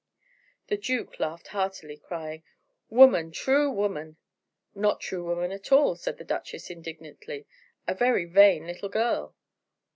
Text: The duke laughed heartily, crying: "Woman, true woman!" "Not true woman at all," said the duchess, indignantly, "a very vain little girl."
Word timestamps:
The 0.65 0.77
duke 0.77 1.19
laughed 1.19 1.49
heartily, 1.49 1.95
crying: 1.95 2.41
"Woman, 2.89 3.31
true 3.31 3.69
woman!" 3.69 4.17
"Not 4.73 4.99
true 4.99 5.23
woman 5.23 5.51
at 5.51 5.71
all," 5.71 5.95
said 5.95 6.17
the 6.17 6.23
duchess, 6.23 6.71
indignantly, 6.71 7.45
"a 7.87 7.93
very 7.93 8.25
vain 8.25 8.65
little 8.65 8.89
girl." 8.89 9.35